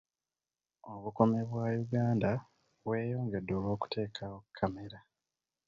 Obukuumi 0.93 1.41
bwa 1.49 1.65
Uganda 1.83 2.31
bweyongedde 2.83 3.51
olw'okuteekawo 3.57 4.37
kkamera. 4.45 4.99